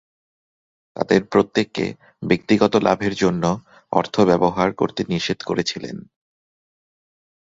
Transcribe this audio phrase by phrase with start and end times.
[0.95, 1.85] তাদের প্রত্যেককে
[2.23, 3.43] ব্যক্তিগত লাভের জন্য
[3.91, 5.97] অর্থ ব্যবহার করতে নিষেধ করেছিলেন।